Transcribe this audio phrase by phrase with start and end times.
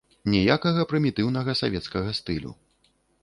[0.35, 2.51] Ніякага прымітыўнага савецкага стылю.